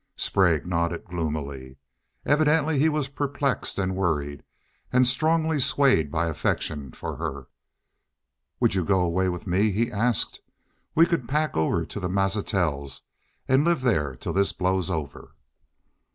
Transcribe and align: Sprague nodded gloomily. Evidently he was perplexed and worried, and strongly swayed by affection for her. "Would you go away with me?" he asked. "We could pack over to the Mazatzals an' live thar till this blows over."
Sprague 0.15 0.65
nodded 0.65 1.05
gloomily. 1.05 1.77
Evidently 2.25 2.79
he 2.79 2.89
was 2.89 3.07
perplexed 3.07 3.77
and 3.77 3.95
worried, 3.95 4.41
and 4.91 5.05
strongly 5.05 5.59
swayed 5.59 6.09
by 6.09 6.25
affection 6.25 6.91
for 6.91 7.17
her. 7.17 7.49
"Would 8.59 8.73
you 8.73 8.83
go 8.83 9.01
away 9.01 9.29
with 9.29 9.45
me?" 9.45 9.69
he 9.71 9.91
asked. 9.91 10.41
"We 10.95 11.05
could 11.05 11.27
pack 11.29 11.55
over 11.55 11.85
to 11.85 11.99
the 11.99 12.09
Mazatzals 12.09 13.03
an' 13.47 13.63
live 13.63 13.83
thar 13.83 14.15
till 14.15 14.33
this 14.33 14.53
blows 14.53 14.89
over." 14.89 15.35